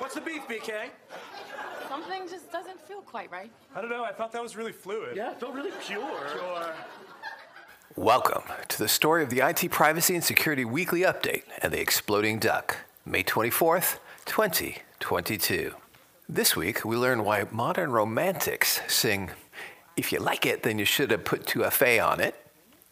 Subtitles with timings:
[0.00, 0.88] What's the beef, BK?
[1.86, 3.50] Something just doesn't feel quite right.
[3.76, 4.02] I don't know.
[4.02, 5.14] I thought that was really fluid.
[5.14, 6.10] Yeah, it felt really pure.
[6.32, 6.74] Pure.
[7.96, 12.38] Welcome to the story of the IT Privacy and Security Weekly Update and the Exploding
[12.38, 15.74] Duck, May 24th, 2022.
[16.26, 19.30] This week, we learn why modern romantics sing,
[19.98, 22.34] If you like it, then you should have put 2FA on it.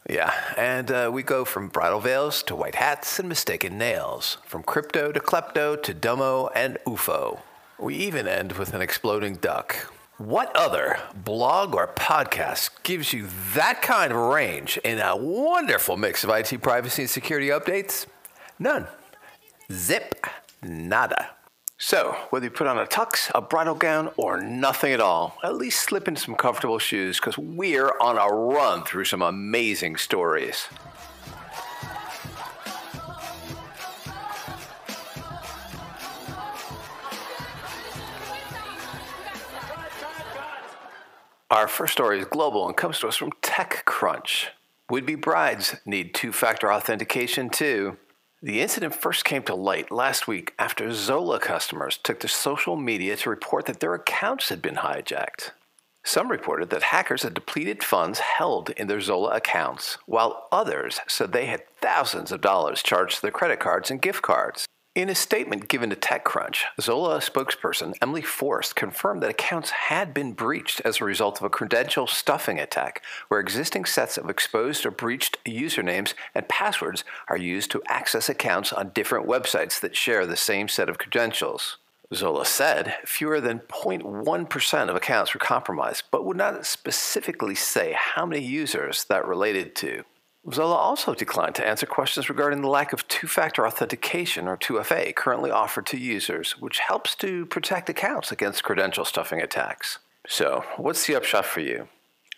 [0.09, 4.63] Yeah, and uh, we go from bridal veils to white hats and mistaken nails, from
[4.63, 7.41] crypto to klepto to domo and UFO.
[7.79, 9.93] We even end with an exploding duck.
[10.17, 16.25] What other blog or podcast gives you that kind of range in a wonderful mix
[16.25, 18.07] of IT privacy and security updates?
[18.59, 18.89] None.
[19.71, 20.27] Zip.
[20.63, 21.31] Nada.
[21.81, 25.55] So, whether you put on a tux, a bridal gown, or nothing at all, at
[25.55, 30.67] least slip into some comfortable shoes because we're on a run through some amazing stories.
[41.49, 44.49] Our first story is global and comes to us from TechCrunch.
[44.91, 47.99] Would be brides need two factor authentication too.
[48.41, 53.17] The incident first came to light last week after Zola customers took to social media
[53.17, 55.51] to report that their accounts had been hijacked.
[56.05, 61.33] Some reported that hackers had depleted funds held in their Zola accounts, while others said
[61.33, 64.68] they had thousands of dollars charged to their credit cards and gift cards.
[64.99, 70.33] In a statement given to TechCrunch, Zola spokesperson Emily Forrest confirmed that accounts had been
[70.33, 74.91] breached as a result of a credential stuffing attack, where existing sets of exposed or
[74.91, 80.37] breached usernames and passwords are used to access accounts on different websites that share the
[80.37, 81.79] same set of credentials.
[82.13, 88.27] Zola said fewer than 0.1% of accounts were compromised, but would not specifically say how
[88.27, 90.03] many users that related to.
[90.53, 95.15] Zola also declined to answer questions regarding the lack of two factor authentication, or 2FA,
[95.15, 99.99] currently offered to users, which helps to protect accounts against credential stuffing attacks.
[100.27, 101.89] So, what's the upshot for you?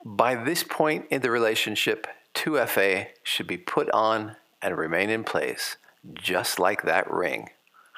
[0.05, 5.77] By this point in the relationship, 2FA should be put on and remain in place,
[6.15, 7.51] just like that ring.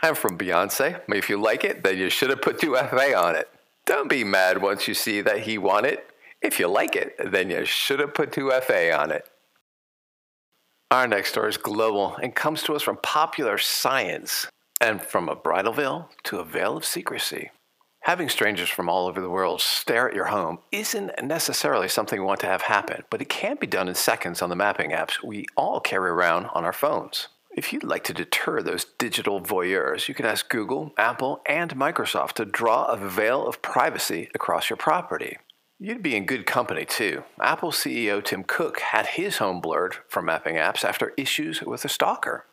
[0.03, 1.01] I'm from Beyonce.
[1.09, 3.49] If you like it, then you should have put 2FA on it.
[3.85, 6.09] Don't be mad once you see that he won it.
[6.41, 9.27] If you like it, then you should have put 2FA on it.
[10.93, 14.47] Our next story is global and comes to us from popular science
[14.79, 17.51] and from a bridal veil to a veil of secrecy.
[18.01, 22.27] Having strangers from all over the world stare at your home isn't necessarily something we
[22.27, 25.25] want to have happen, but it can be done in seconds on the mapping apps
[25.25, 27.29] we all carry around on our phones.
[27.57, 32.33] If you'd like to deter those digital voyeurs, you can ask Google, Apple, and Microsoft
[32.33, 35.39] to draw a veil of privacy across your property.
[35.85, 37.25] You'd be in good company too.
[37.41, 41.89] Apple CEO Tim Cook had his home blurred from mapping apps after issues with a
[41.89, 42.47] stalker.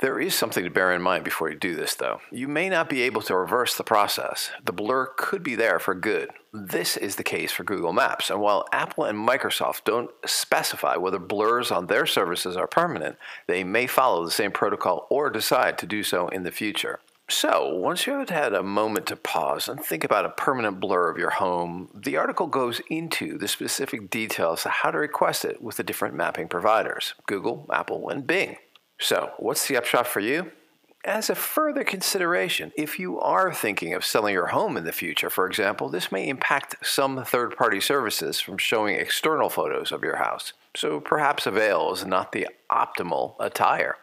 [0.00, 2.18] There is something to bear in mind before you do this, though.
[2.32, 4.50] You may not be able to reverse the process.
[4.64, 6.30] The blur could be there for good.
[6.52, 11.20] This is the case for Google Maps, and while Apple and Microsoft don't specify whether
[11.20, 13.16] blurs on their services are permanent,
[13.46, 16.98] they may follow the same protocol or decide to do so in the future.
[17.32, 21.08] So, once you have had a moment to pause and think about a permanent blur
[21.08, 25.62] of your home, the article goes into the specific details of how to request it
[25.62, 28.58] with the different mapping providers Google, Apple, and Bing.
[29.00, 30.52] So, what's the upshot for you?
[31.06, 35.30] As a further consideration, if you are thinking of selling your home in the future,
[35.30, 40.16] for example, this may impact some third party services from showing external photos of your
[40.16, 40.52] house.
[40.76, 43.96] So perhaps a veil is not the optimal attire.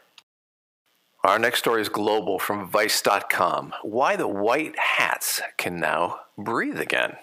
[1.21, 3.73] Our next story is global from Vice.com.
[3.81, 7.17] Why the white hats can now breathe again.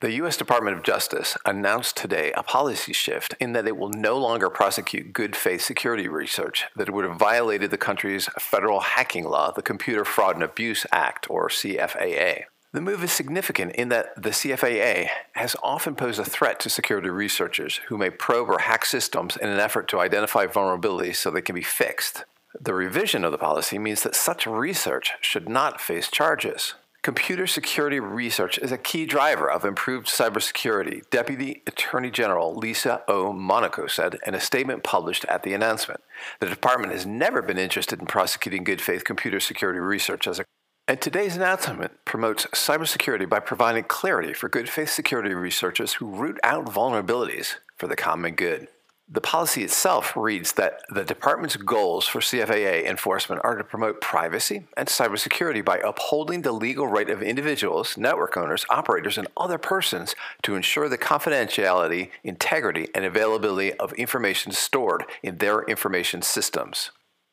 [0.00, 0.36] The U.S.
[0.36, 5.12] Department of Justice announced today a policy shift in that it will no longer prosecute
[5.12, 10.04] good faith security research that would have violated the country's federal hacking law, the Computer
[10.04, 12.44] Fraud and Abuse Act, or CFAA.
[12.72, 17.10] The move is significant in that the CFAA has often posed a threat to security
[17.10, 21.42] researchers who may probe or hack systems in an effort to identify vulnerabilities so they
[21.42, 22.24] can be fixed.
[22.60, 26.74] The revision of the policy means that such research should not face charges.
[27.02, 33.32] Computer security research is a key driver of improved cybersecurity, Deputy Attorney General Lisa O.
[33.32, 36.00] Monaco said in a statement published at the announcement.
[36.40, 40.44] The department has never been interested in prosecuting good faith computer security research as a
[40.88, 46.38] and today's announcement promotes cybersecurity by providing clarity for good faith security researchers who root
[46.42, 48.68] out vulnerabilities for the common good.
[49.10, 54.66] The policy itself reads that the department's goals for CFAA enforcement are to promote privacy
[54.76, 60.14] and cybersecurity by upholding the legal right of individuals, network owners, operators, and other persons
[60.42, 66.90] to ensure the confidentiality, integrity, and availability of information stored in their information systems.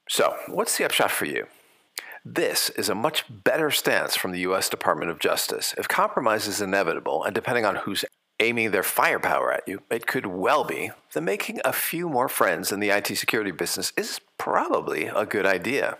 [0.07, 1.47] So, what's the upshot for you?
[2.23, 4.69] This is a much better stance from the U.S.
[4.69, 5.75] Department of Justice.
[5.77, 8.05] If compromise is inevitable, and depending on who's
[8.39, 12.71] aiming their firepower at you, it could well be that making a few more friends
[12.71, 15.97] in the IT security business is probably a good idea.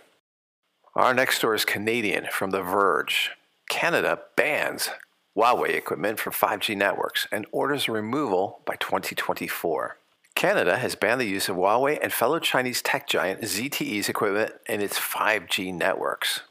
[0.94, 3.32] Our next story is Canadian from The Verge.
[3.68, 4.90] Canada bans
[5.36, 9.98] Huawei equipment from 5G networks and orders removal by 2024.
[10.34, 14.80] Canada has banned the use of Huawei and fellow Chinese tech giant ZTE's equipment in
[14.80, 16.42] its 5G networks.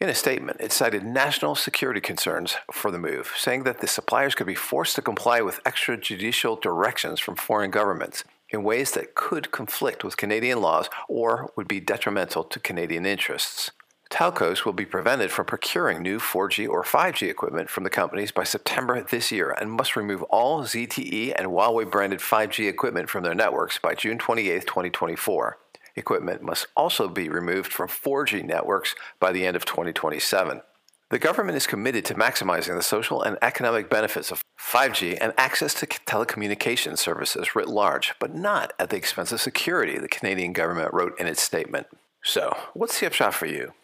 [0.00, 4.34] In a statement, it cited national security concerns for the move, saying that the suppliers
[4.34, 9.50] could be forced to comply with extrajudicial directions from foreign governments in ways that could
[9.50, 13.70] conflict with Canadian laws or would be detrimental to Canadian interests.
[14.10, 18.44] Telcos will be prevented from procuring new 4G or 5G equipment from the companies by
[18.44, 23.34] September this year and must remove all ZTE and Huawei branded 5G equipment from their
[23.34, 25.58] networks by June 28, 2024.
[25.96, 30.62] Equipment must also be removed from 4G networks by the end of 2027.
[31.10, 35.74] The government is committed to maximizing the social and economic benefits of 5G and access
[35.74, 40.92] to telecommunications services writ large, but not at the expense of security, the Canadian government
[40.92, 41.86] wrote in its statement.
[42.24, 43.74] So, what's the upshot for you?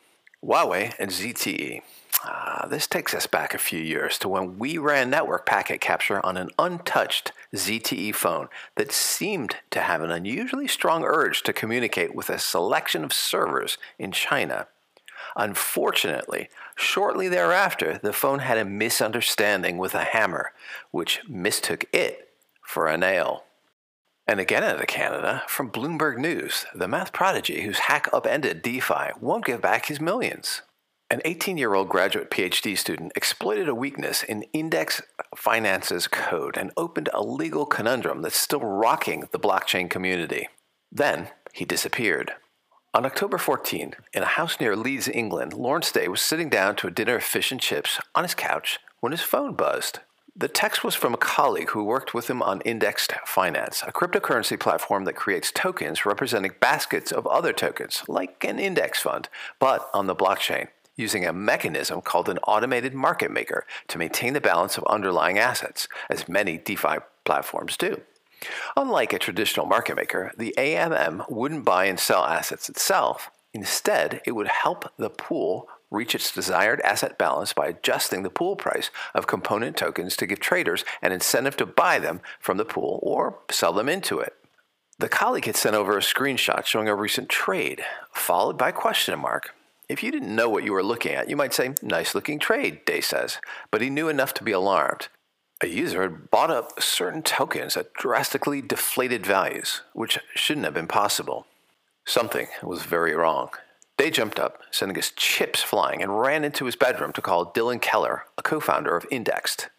[0.43, 1.83] Huawei and ZTE.
[2.23, 6.25] Ah, this takes us back a few years to when we ran network packet capture
[6.25, 12.15] on an untouched ZTE phone that seemed to have an unusually strong urge to communicate
[12.15, 14.67] with a selection of servers in China.
[15.35, 20.53] Unfortunately, shortly thereafter, the phone had a misunderstanding with a hammer,
[20.91, 22.29] which mistook it
[22.61, 23.45] for a nail.
[24.27, 29.13] And again out of Canada, from Bloomberg News, the math prodigy whose hack upended DeFi
[29.21, 30.63] won't give back his millions.
[31.13, 35.03] An 18 year old graduate PhD student exploited a weakness in Indexed
[35.35, 40.49] Finance's code and opened a legal conundrum that's still rocking the blockchain community.
[40.93, 42.35] Then he disappeared.
[42.95, 46.87] On October 14, in a house near Leeds, England, Lawrence Day was sitting down to
[46.87, 49.99] a dinner of fish and chips on his couch when his phone buzzed.
[50.37, 54.59] The text was from a colleague who worked with him on Indexed Finance, a cryptocurrency
[54.59, 59.29] platform that creates tokens representing baskets of other tokens, like an index fund,
[59.59, 60.69] but on the blockchain,
[61.01, 65.89] using a mechanism called an automated market maker to maintain the balance of underlying assets,
[66.09, 68.01] as many DeFi platforms do.
[68.77, 73.31] Unlike a traditional market maker, the AMM wouldn't buy and sell assets itself.
[73.53, 78.55] Instead, it would help the pool reach its desired asset balance by adjusting the pool
[78.55, 83.01] price of component tokens to give traders an incentive to buy them from the pool
[83.03, 84.35] or sell them into it.
[84.99, 87.83] The colleague had sent over a screenshot showing a recent trade,
[88.13, 89.55] followed by a question mark.
[89.91, 92.85] If you didn't know what you were looking at, you might say, nice looking trade,
[92.85, 93.39] Day says,
[93.73, 95.09] but he knew enough to be alarmed.
[95.65, 100.87] A user had bought up certain tokens at drastically deflated values, which shouldn't have been
[100.87, 101.45] possible.
[102.07, 103.51] Something was very wrong.
[103.99, 107.83] Day jumped up, sending his chips flying, and ran into his bedroom to call Dylan
[107.83, 109.71] Keller, a co founder of Indexed.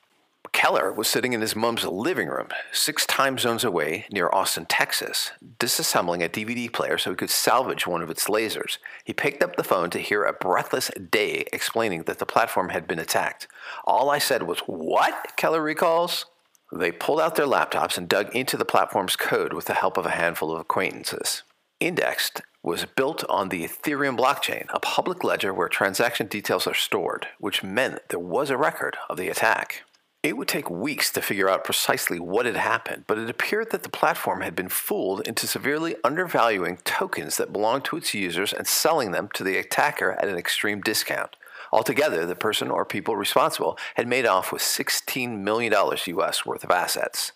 [0.54, 5.32] Keller was sitting in his mom's living room, six time zones away near Austin, Texas,
[5.60, 8.78] disassembling a DVD player so he could salvage one of its lasers.
[9.04, 12.88] He picked up the phone to hear a breathless Day explaining that the platform had
[12.88, 13.48] been attacked.
[13.86, 15.34] All I said was, What?
[15.38, 16.26] Keller recalls.
[16.72, 20.06] They pulled out their laptops and dug into the platform's code with the help of
[20.06, 21.44] a handful of acquaintances.
[21.80, 27.28] Indexed was built on the Ethereum blockchain, a public ledger where transaction details are stored,
[27.40, 29.84] which meant there was a record of the attack.
[30.24, 33.82] It would take weeks to figure out precisely what had happened, but it appeared that
[33.82, 38.68] the platform had been fooled into severely undervaluing tokens that belonged to its users and
[38.68, 41.38] selling them to the attacker at an extreme discount.
[41.72, 46.70] Altogether, the person or people responsible had made off with $16 million US worth of
[46.70, 47.32] assets.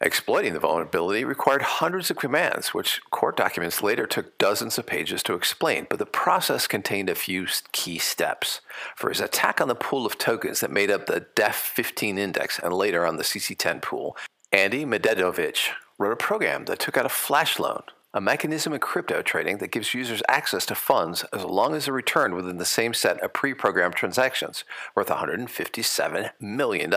[0.00, 5.24] Exploiting the vulnerability required hundreds of commands, which court documents later took dozens of pages
[5.24, 8.60] to explain, but the process contained a few key steps.
[8.94, 12.72] For his attack on the pool of tokens that made up the DEF15 index and
[12.72, 14.16] later on the CC10 pool,
[14.52, 17.82] Andy Medjedovic wrote a program that took out a flash loan
[18.18, 21.94] a mechanism in crypto trading that gives users access to funds as long as they're
[21.94, 24.64] returned within the same set of pre programmed transactions,
[24.96, 26.92] worth $157 million.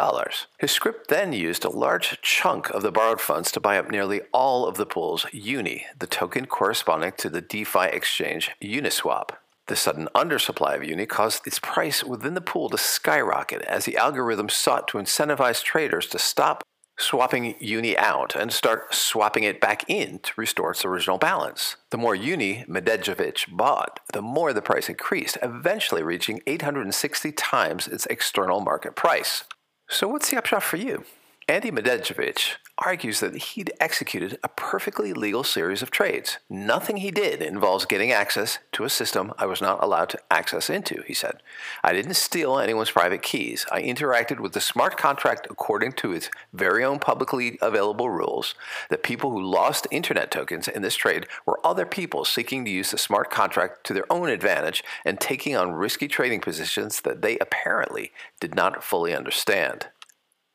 [0.57, 4.21] His script then used a large chunk of the borrowed funds to buy up nearly
[4.33, 9.29] all of the pool's Uni, the token corresponding to the DeFi exchange Uniswap.
[9.67, 13.95] The sudden undersupply of Uni caused its price within the pool to skyrocket as the
[13.95, 16.63] algorithm sought to incentivize traders to stop
[17.01, 21.75] swapping uni out and start swapping it back in to restore its original balance.
[21.89, 28.05] The more uni Medvedev bought, the more the price increased, eventually reaching 860 times its
[28.07, 29.43] external market price.
[29.89, 31.03] So, what's the upshot for you?
[31.47, 36.39] Andy Medjedovic argues that he'd executed a perfectly legal series of trades.
[36.49, 40.69] Nothing he did involves getting access to a system I was not allowed to access
[40.69, 41.41] into, he said.
[41.83, 43.65] I didn't steal anyone's private keys.
[43.71, 48.55] I interacted with the smart contract according to its very own publicly available rules.
[48.89, 52.91] The people who lost internet tokens in this trade were other people seeking to use
[52.91, 57.37] the smart contract to their own advantage and taking on risky trading positions that they
[57.39, 59.87] apparently did not fully understand.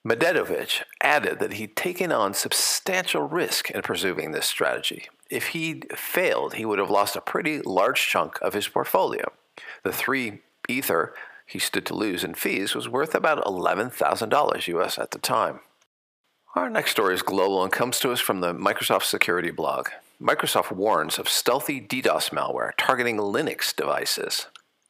[0.06, 5.08] Medjedovic added that he'd taken on substantial risk in pursuing this strategy.
[5.28, 9.32] If he'd failed, he would have lost a pretty large chunk of his portfolio.
[9.82, 11.12] The three Ether
[11.44, 15.58] he stood to lose in fees was worth about $11,000 US at the time.
[16.54, 19.88] Our next story is global and comes to us from the Microsoft security blog.
[20.22, 24.46] Microsoft warns of stealthy DDoS malware targeting Linux devices.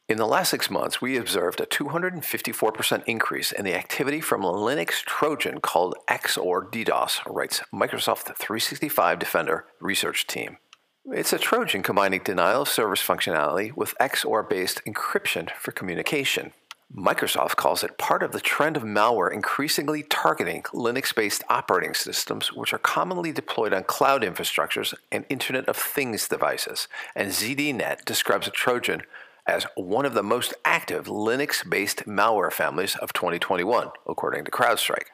[0.09, 4.53] In the last six months, we observed a 254% increase in the activity from a
[4.53, 10.59] Linux Trojan called XOR DDoS, writes Microsoft 365 Defender research team.
[11.07, 16.53] It's a Trojan combining denial of service functionality with XOR based encryption for communication.
[16.95, 22.53] Microsoft calls it part of the trend of malware increasingly targeting Linux based operating systems,
[22.53, 26.87] which are commonly deployed on cloud infrastructures and Internet of Things devices.
[27.17, 29.03] And ZDNet describes a Trojan
[29.47, 35.07] as one of the most active Linux based malware families of 2021, according to CrowdStrike.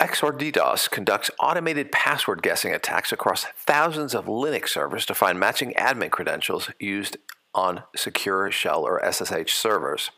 [0.00, 5.72] XOR DDoS conducts automated password guessing attacks across thousands of Linux servers to find matching
[5.78, 7.16] admin credentials used
[7.54, 10.10] on secure shell or SSH servers.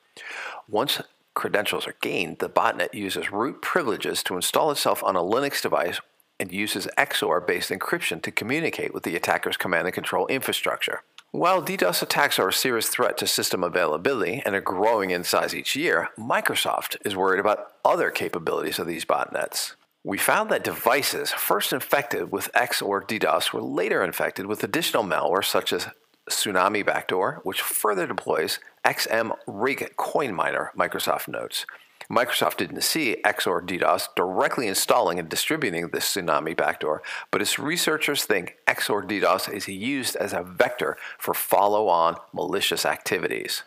[0.68, 1.02] Once
[1.34, 6.00] credentials are gained, the botnet uses root privileges to install itself on a Linux device
[6.40, 11.02] and uses XOR based encryption to communicate with the attacker's command and control infrastructure.
[11.36, 15.54] While DDoS attacks are a serious threat to system availability and are growing in size
[15.54, 19.74] each year, Microsoft is worried about other capabilities of these botnets.
[20.02, 25.44] We found that devices first infected with XOR DDoS were later infected with additional malware
[25.44, 25.88] such as
[26.30, 31.66] Tsunami Backdoor, which further deploys XM Rig Coin Miner, Microsoft notes.
[32.10, 38.24] Microsoft didn't see XOR DDoS directly installing and distributing this tsunami backdoor, but its researchers
[38.24, 43.64] think XOR DDoS is used as a vector for follow on malicious activities.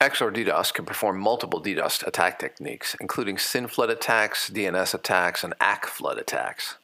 [0.00, 5.54] XOR DDoS can perform multiple DDoS attack techniques, including SYN flood attacks, DNS attacks, and
[5.60, 6.76] ACK flood attacks.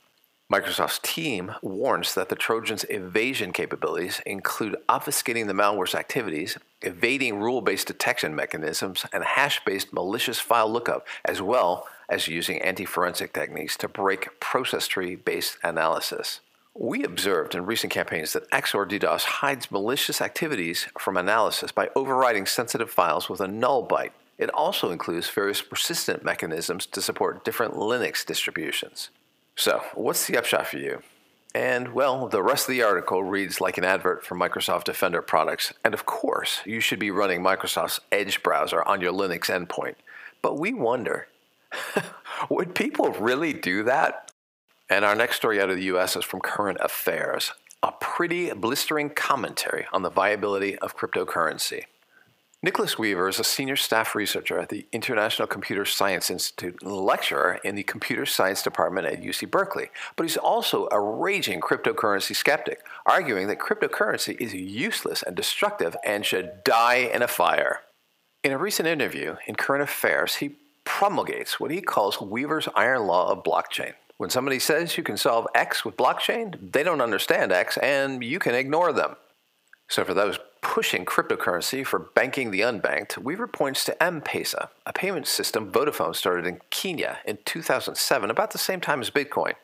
[0.50, 7.60] Microsoft's team warns that the Trojan's evasion capabilities include obfuscating the malware's activities, evading rule
[7.60, 13.34] based detection mechanisms, and hash based malicious file lookup, as well as using anti forensic
[13.34, 16.40] techniques to break process tree based analysis.
[16.72, 22.46] We observed in recent campaigns that XOR DDoS hides malicious activities from analysis by overriding
[22.46, 24.12] sensitive files with a null byte.
[24.38, 29.10] It also includes various persistent mechanisms to support different Linux distributions.
[29.58, 31.02] So, what's the upshot for you?
[31.52, 35.72] And, well, the rest of the article reads like an advert for Microsoft Defender products.
[35.84, 39.96] And of course, you should be running Microsoft's Edge browser on your Linux endpoint.
[40.42, 41.26] But we wonder
[42.48, 44.30] would people really do that?
[44.88, 47.50] And our next story out of the US is from Current Affairs
[47.82, 51.82] a pretty blistering commentary on the viability of cryptocurrency.
[52.60, 57.60] Nicholas Weaver is a senior staff researcher at the International Computer Science Institute and lecturer
[57.62, 62.80] in the Computer Science Department at UC Berkeley, but he's also a raging cryptocurrency skeptic,
[63.06, 67.82] arguing that cryptocurrency is useless and destructive and should die in a fire.
[68.42, 73.30] In a recent interview in Current Affairs, he promulgates what he calls Weaver's iron law
[73.30, 73.92] of blockchain.
[74.16, 78.40] When somebody says you can solve X with blockchain, they don't understand X and you
[78.40, 79.14] can ignore them.
[79.86, 84.92] So, for those pushing cryptocurrency for banking the unbanked, Weaver points to M Pesa, a
[84.92, 89.54] payment system Vodafone started in Kenya in 2007, about the same time as Bitcoin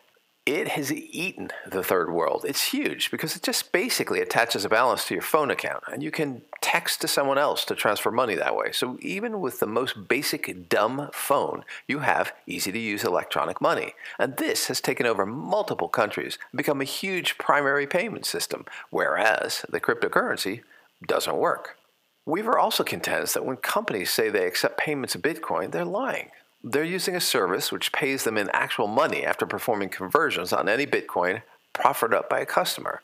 [0.47, 2.45] it has eaten the third world.
[2.47, 6.11] It's huge because it just basically attaches a balance to your phone account and you
[6.11, 8.71] can text to someone else to transfer money that way.
[8.71, 13.95] So even with the most basic dumb phone, you have easy to use electronic money.
[14.19, 19.65] And this has taken over multiple countries and become a huge primary payment system, whereas
[19.71, 20.61] the cryptocurrency
[21.07, 21.77] doesn't work.
[22.27, 26.31] Weaver also contends that when companies say they accept payments in Bitcoin, they're lying.
[26.63, 30.87] They're using a service which pays them in actual money after performing conversions on any
[30.87, 31.43] Bitcoin
[31.75, 33.03] proffered up by a customer.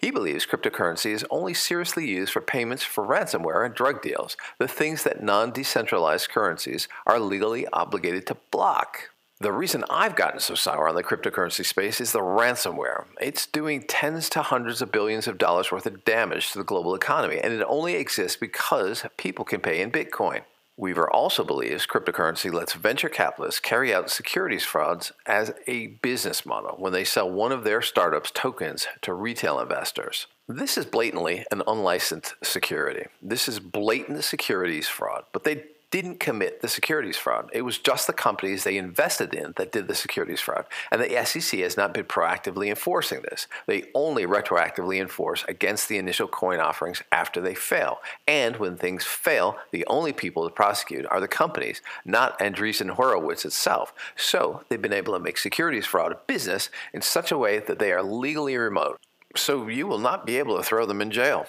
[0.00, 4.68] He believes cryptocurrency is only seriously used for payments for ransomware and drug deals, the
[4.68, 9.10] things that non decentralized currencies are legally obligated to block.
[9.40, 13.06] The reason I've gotten so sour on the cryptocurrency space is the ransomware.
[13.20, 16.94] It's doing tens to hundreds of billions of dollars worth of damage to the global
[16.94, 20.42] economy, and it only exists because people can pay in Bitcoin.
[20.76, 26.76] Weaver also believes cryptocurrency lets venture capitalists carry out securities frauds as a business model
[26.78, 30.26] when they sell one of their startups' tokens to retail investors.
[30.48, 33.06] This is blatantly an unlicensed security.
[33.22, 35.64] This is blatant securities fraud, but they
[35.94, 37.48] didn't commit the securities fraud.
[37.52, 40.66] It was just the companies they invested in that did the securities fraud.
[40.90, 43.46] And the SEC has not been proactively enforcing this.
[43.68, 47.98] They only retroactively enforce against the initial coin offerings after they fail.
[48.26, 53.44] And when things fail, the only people to prosecute are the companies, not Andreessen Horowitz
[53.44, 53.94] itself.
[54.16, 57.78] So they've been able to make securities fraud a business in such a way that
[57.78, 58.98] they are legally remote.
[59.36, 61.46] So you will not be able to throw them in jail.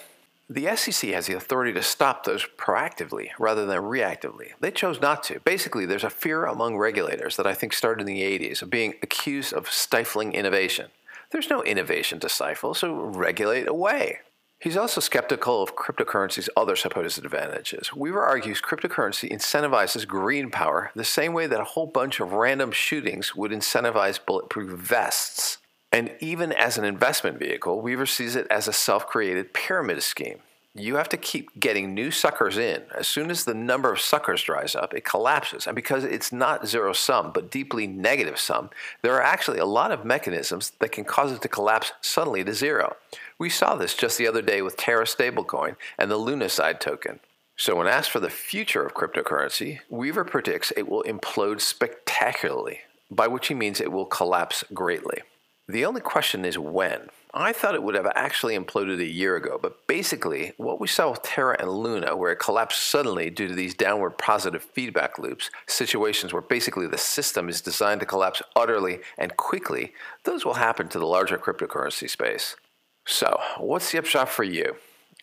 [0.48, 4.52] The SEC has the authority to stop those proactively rather than reactively.
[4.60, 5.40] They chose not to.
[5.40, 8.94] Basically, there's a fear among regulators that I think started in the 80s of being
[9.02, 10.90] accused of stifling innovation.
[11.32, 14.20] There's no innovation to stifle, so regulate away.
[14.60, 17.92] He's also skeptical of cryptocurrency's other supposed advantages.
[17.92, 22.70] Weaver argues cryptocurrency incentivizes green power the same way that a whole bunch of random
[22.70, 25.58] shootings would incentivize bulletproof vests.
[25.96, 30.40] And even as an investment vehicle, Weaver sees it as a self created pyramid scheme.
[30.74, 32.82] You have to keep getting new suckers in.
[32.94, 35.66] As soon as the number of suckers dries up, it collapses.
[35.66, 38.68] And because it's not zero sum, but deeply negative sum,
[39.00, 42.52] there are actually a lot of mechanisms that can cause it to collapse suddenly to
[42.52, 42.96] zero.
[43.38, 47.20] We saw this just the other day with Terra stablecoin and the Lunacide token.
[47.56, 53.28] So, when asked for the future of cryptocurrency, Weaver predicts it will implode spectacularly, by
[53.28, 55.22] which he means it will collapse greatly.
[55.68, 57.08] The only question is when.
[57.34, 61.10] I thought it would have actually imploded a year ago, but basically, what we saw
[61.10, 65.50] with Terra and Luna, where it collapsed suddenly due to these downward positive feedback loops,
[65.66, 69.92] situations where basically the system is designed to collapse utterly and quickly,
[70.24, 72.56] those will happen to the larger cryptocurrency space.
[73.04, 74.76] So, what's the upshot for you?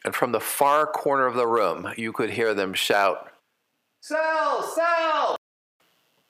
[0.06, 3.32] And from the far corner of the room, you could hear them shout,
[4.02, 4.62] Sell!
[4.62, 5.38] Sell!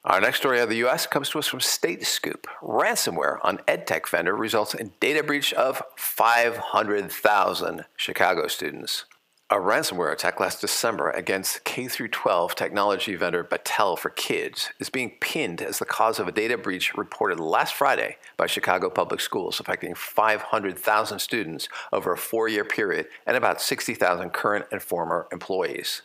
[0.06, 2.44] Our next story out of the US comes to us from StateScoop.
[2.62, 9.06] Ransomware on EdTech vendor results in data breach of 500,000 Chicago students.
[9.50, 15.12] A ransomware attack last December against K 12 technology vendor Battelle for Kids is being
[15.22, 19.62] pinned as the cause of a data breach reported last Friday by Chicago Public Schools,
[19.62, 26.02] affecting 500,000 students over a four year period and about 60,000 current and former employees.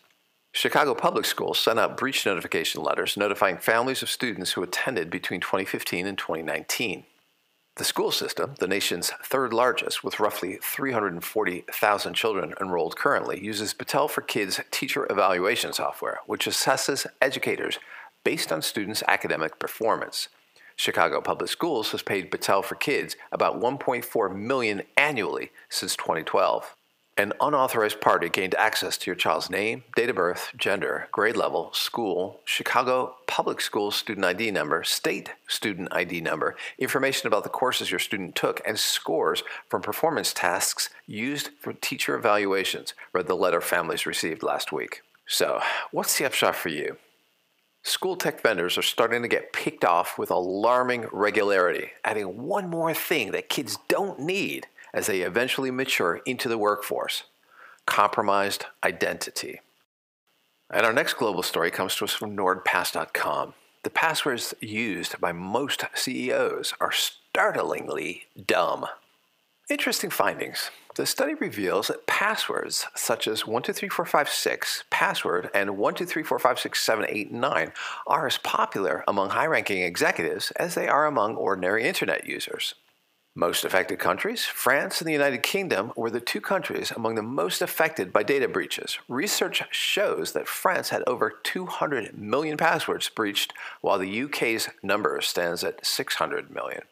[0.59, 5.39] Chicago Public Schools sent out breach notification letters notifying families of students who attended between
[5.39, 7.05] 2015 and 2019.
[7.77, 14.11] The school system, the nation's third largest, with roughly 340,000 children enrolled currently, uses Battelle
[14.11, 17.79] for Kids teacher evaluation software, which assesses educators
[18.25, 20.27] based on students' academic performance.
[20.75, 26.75] Chicago Public Schools has paid Battelle for Kids about 1.4 million annually since 2012
[27.19, 31.69] an unauthorized party gained access to your child's name, date of birth, gender, grade level,
[31.73, 37.91] school, Chicago Public Schools student ID number, state student ID number, information about the courses
[37.91, 43.61] your student took, and scores from performance tasks used for teacher evaluations, read the letter
[43.61, 45.03] families received last week.
[45.27, 46.99] So, what's the upshot for you?
[47.83, 52.95] School tech vendors are starting to get picked off with alarming regularity, adding one more
[52.95, 57.23] thing that kids don't need as they eventually mature into the workforce
[57.89, 59.61] compromised identity.
[60.71, 63.55] And our next global story comes to us from NordPass.com.
[63.83, 68.87] The passwords used by most CEOs are startlingly dumb.
[69.71, 70.71] Interesting findings.
[70.97, 77.73] The study reveals that passwords such as 123456, password, and 123456789
[78.07, 82.75] are as popular among high ranking executives as they are among ordinary internet users.
[83.39, 87.63] Most affected countries, France and the United Kingdom, were the two countries among the most
[87.63, 88.99] affected by data breaches.
[89.07, 95.63] Research shows that France had over 200 million passwords breached, while the UK's number stands
[95.63, 96.83] at 600 million.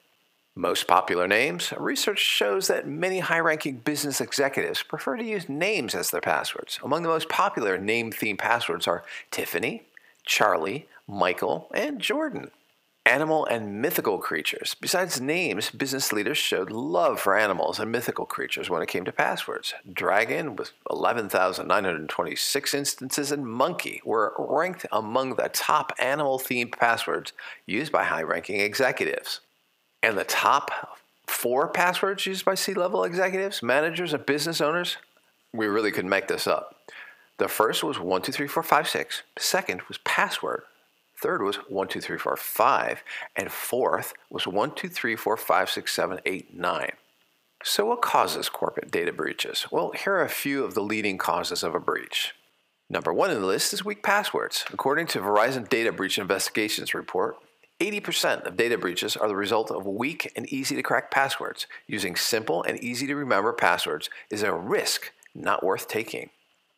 [0.54, 5.96] Most popular names, research shows that many high ranking business executives prefer to use names
[5.96, 6.78] as their passwords.
[6.80, 9.82] Among the most popular name themed passwords are Tiffany,
[10.24, 12.52] Charlie, Michael, and Jordan
[13.06, 14.74] animal and mythical creatures.
[14.80, 19.12] Besides names, business leaders showed love for animals and mythical creatures when it came to
[19.12, 19.72] passwords.
[19.90, 27.32] Dragon, with 11,926 instances, and monkey were ranked among the top animal themed passwords
[27.64, 29.40] used by high ranking executives.
[30.02, 34.96] And the top four passwords used by C level executives, managers, and business owners,
[35.52, 36.90] we really could make this up.
[37.38, 40.62] The first was 123456, second was password,
[41.20, 43.02] Third was one, two, three, four, five.
[43.34, 46.92] And fourth was one, two, three, four, five, six, seven, eight, nine.
[47.62, 49.66] So, what causes corporate data breaches?
[49.70, 52.34] Well, here are a few of the leading causes of a breach
[52.88, 54.64] Number one in the list is weak passwords.
[54.72, 57.36] According to Verizon Data Breach Investigations report,
[57.80, 61.66] 80% of data breaches are the result of weak and easy to crack passwords.
[61.88, 66.30] Using simple and easy to remember passwords is a risk not worth taking.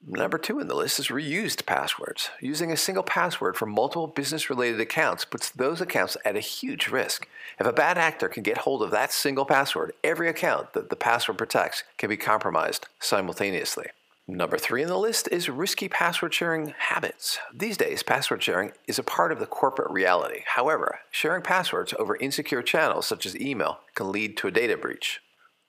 [0.07, 2.31] Number two in the list is reused passwords.
[2.41, 6.89] Using a single password for multiple business related accounts puts those accounts at a huge
[6.89, 7.29] risk.
[7.59, 10.97] If a bad actor can get hold of that single password, every account that the
[10.97, 13.89] password protects can be compromised simultaneously.
[14.27, 17.39] Number three in the list is risky password sharing habits.
[17.53, 20.43] These days, password sharing is a part of the corporate reality.
[20.45, 25.21] However, sharing passwords over insecure channels such as email can lead to a data breach.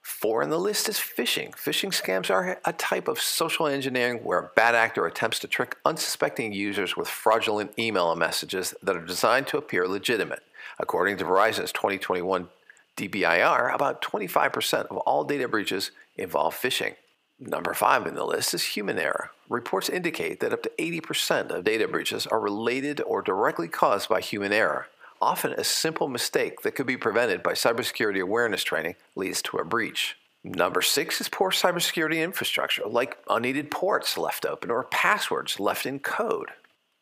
[0.09, 1.51] Four in the list is phishing.
[1.51, 5.77] Phishing scams are a type of social engineering where a bad actor attempts to trick
[5.85, 10.41] unsuspecting users with fraudulent email messages that are designed to appear legitimate.
[10.77, 12.49] According to Verizon's 2021
[12.97, 16.95] DBIR, about 25% of all data breaches involve phishing.
[17.39, 19.29] Number five in the list is human error.
[19.47, 24.21] Reports indicate that up to 80% of data breaches are related or directly caused by
[24.21, 24.87] human error.
[25.21, 29.65] Often, a simple mistake that could be prevented by cybersecurity awareness training leads to a
[29.65, 30.17] breach.
[30.43, 35.99] Number six is poor cybersecurity infrastructure, like unneeded ports left open or passwords left in
[35.99, 36.51] code.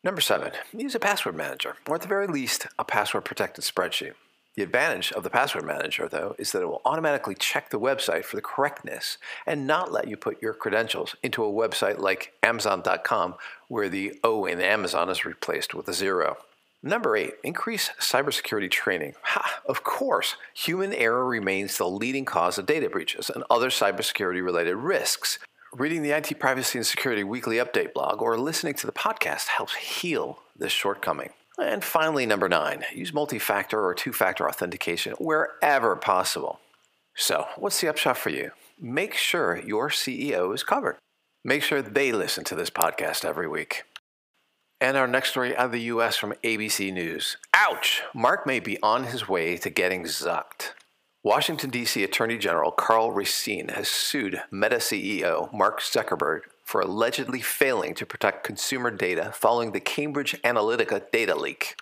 [0.02, 4.14] Number seven, use a password manager, or at the very least, a password protected spreadsheet.
[4.56, 8.24] The advantage of the password manager, though, is that it will automatically check the website
[8.24, 13.36] for the correctness and not let you put your credentials into a website like Amazon.com
[13.68, 16.38] where the O in Amazon is replaced with a zero.
[16.82, 19.14] Number eight, increase cybersecurity training.
[19.22, 24.44] Ha, of course, human error remains the leading cause of data breaches and other cybersecurity
[24.44, 25.40] related risks.
[25.72, 29.74] Reading the IT Privacy and Security Weekly Update blog or listening to the podcast helps
[29.74, 31.30] heal this shortcoming.
[31.60, 36.60] And finally, number nine, use multi factor or two factor authentication wherever possible.
[37.16, 38.52] So, what's the upshot for you?
[38.80, 40.98] Make sure your CEO is covered.
[41.44, 43.82] Make sure they listen to this podcast every week.
[44.80, 47.36] And our next story out of the US from ABC News.
[47.52, 48.02] Ouch!
[48.14, 50.72] Mark may be on his way to getting zucked.
[51.24, 52.04] Washington, D.C.
[52.04, 58.44] Attorney General Karl Racine has sued Meta CEO Mark Zuckerberg for allegedly failing to protect
[58.44, 61.74] consumer data following the Cambridge Analytica data leak.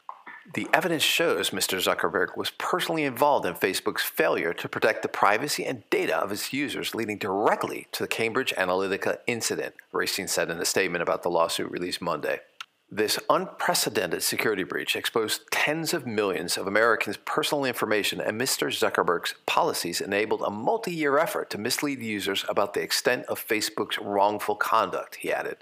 [0.54, 1.76] The evidence shows Mr.
[1.78, 6.52] Zuckerberg was personally involved in Facebook's failure to protect the privacy and data of its
[6.52, 11.30] users, leading directly to the Cambridge Analytica incident, Racine said in a statement about the
[11.30, 12.40] lawsuit released Monday.
[12.90, 18.68] This unprecedented security breach exposed tens of millions of Americans' personal information, and Mr.
[18.68, 23.98] Zuckerberg's policies enabled a multi year effort to mislead users about the extent of Facebook's
[23.98, 25.56] wrongful conduct, he added.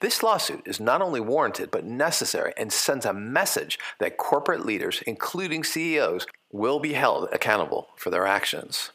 [0.00, 5.02] This lawsuit is not only warranted but necessary and sends a message that corporate leaders,
[5.06, 8.90] including CEOs, will be held accountable for their actions.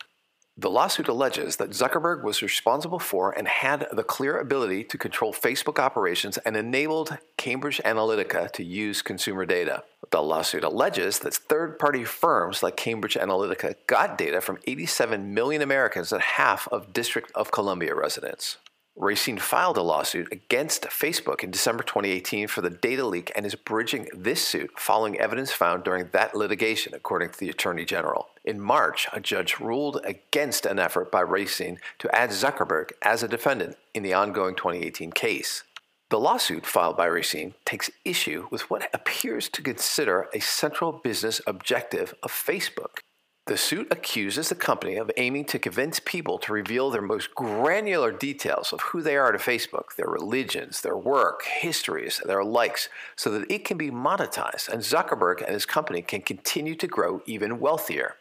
[0.57, 5.33] The lawsuit alleges that Zuckerberg was responsible for and had the clear ability to control
[5.33, 9.83] Facebook operations and enabled Cambridge Analytica to use consumer data.
[10.11, 15.61] The lawsuit alleges that third party firms like Cambridge Analytica got data from 87 million
[15.61, 18.57] Americans and half of District of Columbia residents.
[18.97, 23.53] Racine filed a lawsuit against Facebook in December 2018 for the data leak and is
[23.53, 28.29] bridging this suit following evidence found during that litigation, according to the Attorney General.
[28.45, 33.27] In March, a judge ruled against an effort by Racine to add Zuckerberg as a
[33.27, 35.63] defendant in the ongoing 2018 case.
[36.09, 41.41] The lawsuit filed by Racine takes issue with what appears to consider a central business
[41.45, 42.99] objective of Facebook
[43.47, 48.11] the suit accuses the company of aiming to convince people to reveal their most granular
[48.11, 53.29] details of who they are to Facebook, their religions, their work, histories, their likes, so
[53.29, 57.59] that it can be monetized and Zuckerberg and his company can continue to grow even
[57.59, 58.15] wealthier.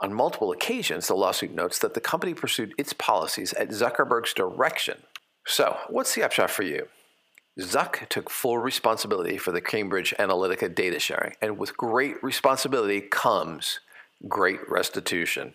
[0.00, 5.02] On multiple occasions, the lawsuit notes that the company pursued its policies at Zuckerberg's direction.
[5.46, 6.88] So, what's the upshot for you?
[7.58, 13.80] Zuck took full responsibility for the Cambridge Analytica data sharing, and with great responsibility comes
[14.26, 15.54] great restitution.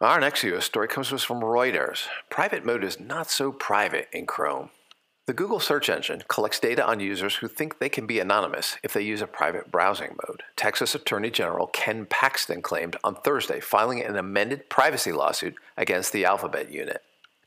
[0.00, 2.06] Our next US story comes to us from Reuters.
[2.30, 4.70] Private mode is not so private in Chrome.
[5.26, 8.92] The Google search engine collects data on users who think they can be anonymous if
[8.92, 10.42] they use a private browsing mode.
[10.56, 16.24] Texas Attorney General Ken Paxton claimed on Thursday, filing an amended privacy lawsuit against the
[16.24, 17.02] Alphabet unit.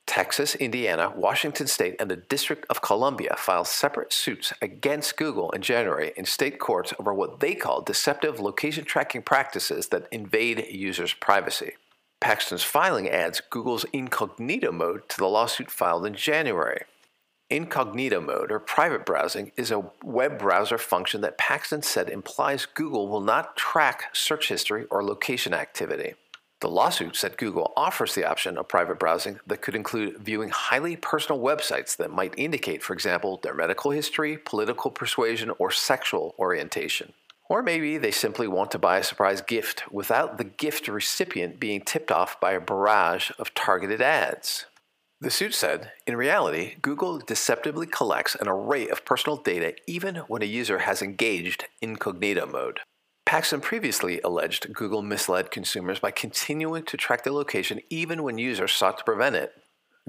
[0.06, 5.62] Texas, Indiana, Washington State, and the District of Columbia filed separate suits against Google in
[5.62, 11.14] January in state courts over what they call deceptive location tracking practices that invade users'
[11.14, 11.74] privacy.
[12.22, 16.84] Paxton's filing adds Google's incognito mode to the lawsuit filed in January.
[17.50, 23.08] Incognito mode, or private browsing, is a web browser function that Paxton said implies Google
[23.08, 26.16] will not track search history or location activity.
[26.66, 30.96] The lawsuit said Google offers the option of private browsing that could include viewing highly
[30.96, 37.14] personal websites that might indicate, for example, their medical history, political persuasion, or sexual orientation.
[37.48, 41.82] Or maybe they simply want to buy a surprise gift without the gift recipient being
[41.82, 44.66] tipped off by a barrage of targeted ads.
[45.22, 50.42] The suit said, in reality, Google deceptively collects an array of personal data even when
[50.42, 52.80] a user has engaged incognito mode.
[53.26, 58.72] Paxton previously alleged Google misled consumers by continuing to track their location even when users
[58.72, 59.52] sought to prevent it.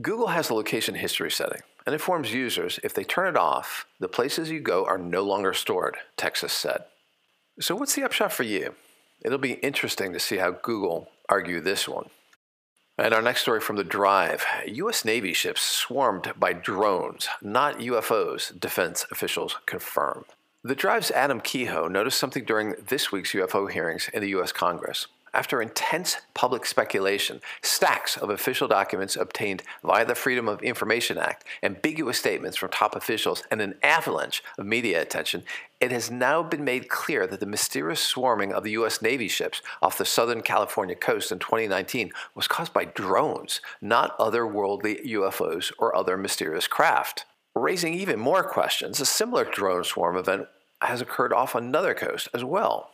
[0.03, 4.09] Google has a location history setting and informs users if they turn it off, the
[4.09, 6.85] places you go are no longer stored, Texas said.
[7.59, 8.75] So, what's the upshot for you?
[9.23, 12.11] It'll be interesting to see how Google argue this one.
[12.99, 15.07] And our next story from the drive U.S.
[15.07, 20.27] Navy ships swarmed by drones, not UFOs, defense officials confirm.
[20.67, 24.51] The Drive's Adam Kehoe noticed something during this week's UFO hearings in the U.S.
[24.51, 25.07] Congress.
[25.33, 31.45] After intense public speculation, stacks of official documents obtained via the Freedom of Information Act,
[31.63, 35.45] ambiguous statements from top officials, and an avalanche of media attention,
[35.81, 39.01] it has now been made clear that the mysterious swarming of the U.S.
[39.01, 45.07] Navy ships off the Southern California coast in 2019 was caused by drones, not otherworldly
[45.07, 47.25] UFOs or other mysterious craft.
[47.55, 50.49] Raising even more questions, a similar drone swarm event
[50.83, 52.91] has occurred off another coast as well.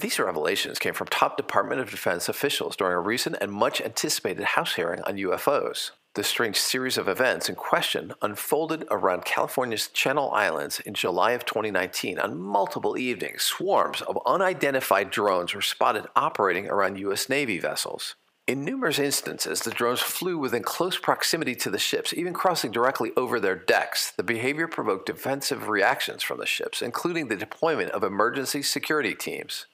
[0.00, 4.42] These revelations came from top Department of Defense officials during a recent and much anticipated
[4.42, 5.92] House hearing on UFOs.
[6.14, 11.44] The strange series of events in question unfolded around California's Channel Islands in July of
[11.44, 12.18] 2019.
[12.18, 17.28] On multiple evenings, swarms of unidentified drones were spotted operating around U.S.
[17.28, 18.16] Navy vessels.
[18.46, 23.10] In numerous instances, the drones flew within close proximity to the ships, even crossing directly
[23.16, 24.12] over their decks.
[24.12, 29.66] The behavior provoked defensive reactions from the ships, including the deployment of emergency security teams.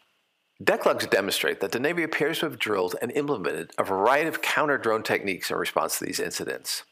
[0.62, 4.40] Deck logs demonstrate that the Navy appears to have drilled and implemented a variety of
[4.40, 6.84] counter drone techniques in response to these incidents.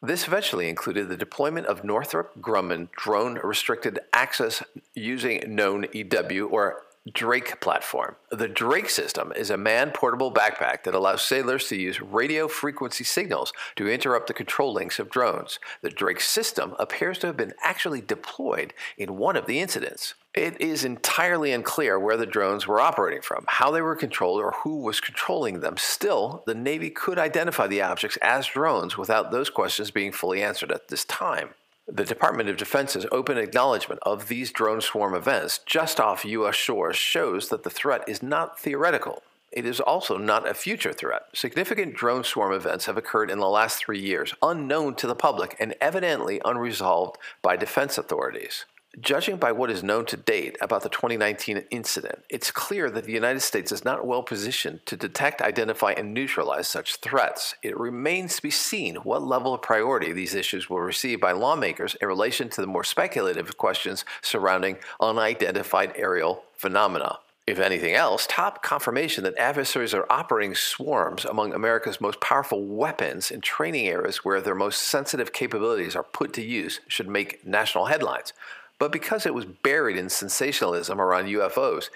[0.00, 4.62] This eventually included the deployment of Northrop Grumman drone restricted access
[4.94, 8.16] using known EW or Drake platform.
[8.30, 13.04] The Drake system is a man portable backpack that allows sailors to use radio frequency
[13.04, 15.60] signals to interrupt the control links of drones.
[15.82, 20.14] The Drake system appears to have been actually deployed in one of the incidents.
[20.34, 24.50] It is entirely unclear where the drones were operating from, how they were controlled, or
[24.64, 25.76] who was controlling them.
[25.76, 30.72] Still, the Navy could identify the objects as drones without those questions being fully answered
[30.72, 31.50] at this time.
[31.88, 36.56] The Department of Defense's open acknowledgement of these drone swarm events just off U.S.
[36.56, 39.22] shores shows that the threat is not theoretical.
[39.52, 41.26] It is also not a future threat.
[41.32, 45.54] Significant drone swarm events have occurred in the last three years, unknown to the public
[45.60, 48.64] and evidently unresolved by defense authorities.
[48.98, 53.12] Judging by what is known to date about the 2019 incident, it's clear that the
[53.12, 57.54] United States is not well positioned to detect, identify, and neutralize such threats.
[57.62, 61.94] It remains to be seen what level of priority these issues will receive by lawmakers
[62.00, 67.18] in relation to the more speculative questions surrounding unidentified aerial phenomena.
[67.46, 73.30] If anything else, top confirmation that adversaries are operating swarms among America's most powerful weapons
[73.30, 77.86] in training areas where their most sensitive capabilities are put to use should make national
[77.86, 78.32] headlines.
[78.78, 81.88] But because it was buried in sensationalism around UFOs,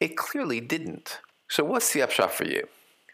[0.00, 1.20] it clearly didn't.
[1.48, 2.68] So, what's the upshot for you?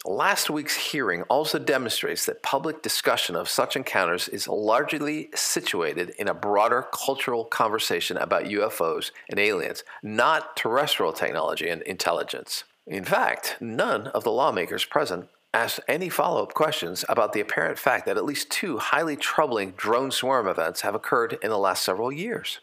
[0.04, 6.26] Last week's hearing also demonstrates that public discussion of such encounters is largely situated in
[6.26, 12.64] a broader cultural conversation about UFOs and aliens, not terrestrial technology and intelligence.
[12.84, 17.78] In fact, none of the lawmakers present asked any follow up questions about the apparent
[17.78, 21.84] fact that at least two highly troubling drone swarm events have occurred in the last
[21.84, 22.58] several years.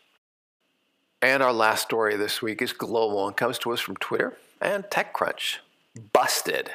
[1.21, 4.86] And our last story this week is global and comes to us from Twitter and
[4.86, 5.58] TechCrunch.
[6.13, 6.71] Busted.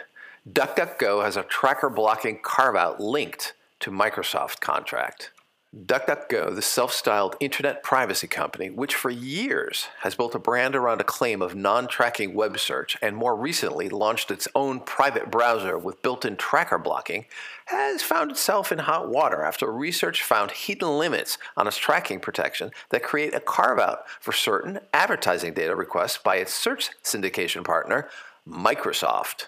[0.50, 5.30] DuckDuckGo has a tracker blocking carve out linked to Microsoft contract.
[5.74, 11.00] DuckDuckGo, the self styled internet privacy company, which for years has built a brand around
[11.00, 15.76] a claim of non tracking web search and more recently launched its own private browser
[15.76, 17.24] with built in tracker blocking,
[17.66, 22.70] has found itself in hot water after research found hidden limits on its tracking protection
[22.90, 28.08] that create a carve out for certain advertising data requests by its search syndication partner,
[28.48, 29.46] Microsoft.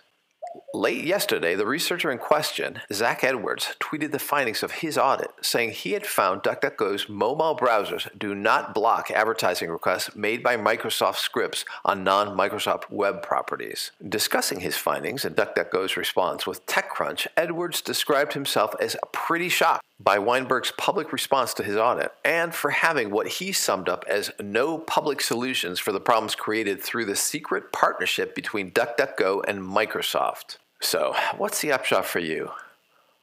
[0.75, 5.71] Late yesterday, the researcher in question, Zach Edwards, tweeted the findings of his audit, saying
[5.71, 11.65] he had found DuckDuckGo's mobile browsers do not block advertising requests made by Microsoft scripts
[11.85, 13.91] on non Microsoft web properties.
[14.07, 20.19] Discussing his findings and DuckDuckGo's response with TechCrunch, Edwards described himself as pretty shocked by
[20.19, 24.79] Weinberg's public response to his audit and for having what he summed up as no
[24.79, 30.59] public solutions for the problems created through the secret partnership between DuckDuckGo and Microsoft.
[30.81, 32.51] So, what's the upshot for you?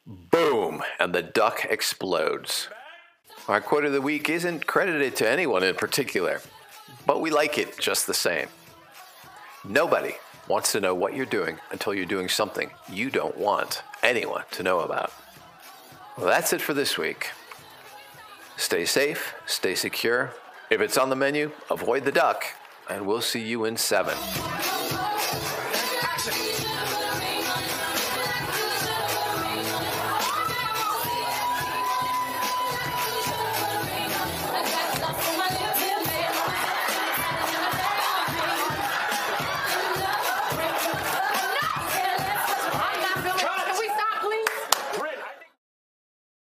[0.06, 2.68] Boom, and the duck explodes.
[3.48, 6.42] Our quote of the week isn't credited to anyone in particular,
[7.06, 8.48] but we like it just the same.
[9.64, 10.16] Nobody
[10.48, 14.64] wants to know what you're doing until you're doing something you don't want anyone to
[14.64, 15.14] know about.
[16.18, 17.32] Well, that's it for this week.
[18.56, 20.32] Stay safe, stay secure.
[20.70, 22.46] If it's on the menu, avoid the duck,
[22.88, 24.16] and we'll see you in seven.